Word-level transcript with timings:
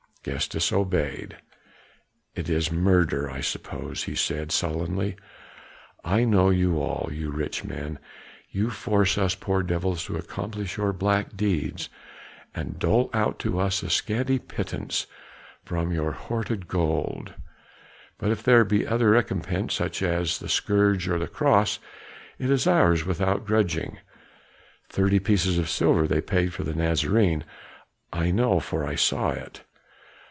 Gestas 0.23 0.71
obeyed. 0.71 1.37
"It 2.35 2.47
is 2.47 2.71
murder, 2.71 3.27
I 3.27 3.41
suppose," 3.41 4.03
he 4.03 4.13
said 4.13 4.51
sullenly. 4.51 5.15
"I 6.05 6.25
know 6.25 6.51
you 6.51 6.77
all, 6.79 7.09
you 7.11 7.31
rich 7.31 7.63
men! 7.63 7.97
You 8.51 8.69
force 8.69 9.17
us 9.17 9.33
poor 9.33 9.63
devils 9.63 10.03
to 10.05 10.17
accomplish 10.17 10.77
your 10.77 10.93
black 10.93 11.35
deeds, 11.35 11.89
and 12.53 12.77
dole 12.77 13.09
out 13.15 13.39
to 13.39 13.57
us 13.59 13.81
a 13.81 13.89
scanty 13.89 14.37
pittance 14.37 15.07
from 15.65 15.91
your 15.91 16.11
hoarded 16.11 16.67
gold; 16.67 17.33
but 18.19 18.29
if 18.29 18.43
there 18.43 18.63
be 18.63 18.85
other 18.85 19.09
recompense, 19.09 19.73
such 19.73 20.03
as 20.03 20.37
the 20.37 20.49
scourge 20.49 21.09
or 21.09 21.17
the 21.17 21.27
cross, 21.27 21.79
it 22.37 22.51
is 22.51 22.67
ours 22.67 23.07
without 23.07 23.43
grudging. 23.43 23.97
Thirty 24.87 25.17
pieces 25.17 25.57
of 25.57 25.67
silver 25.67 26.05
they 26.05 26.21
paid 26.21 26.53
for 26.53 26.63
the 26.63 26.75
Nazarene; 26.75 27.43
I 28.13 28.29
know, 28.29 28.59
for 28.59 28.85
I 28.85 28.93
saw 28.93 29.31
it." 29.31 29.63